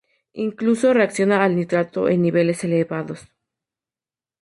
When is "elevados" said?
2.63-3.27